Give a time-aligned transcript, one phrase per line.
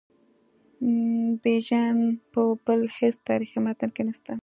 [1.41, 1.97] بیژن
[2.31, 4.33] په بل هیڅ تاریخي متن کې نسته.